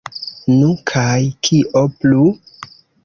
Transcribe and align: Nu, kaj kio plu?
Nu, 0.53 0.69
kaj 0.91 1.11
kio 1.49 1.85
plu? 1.99 2.25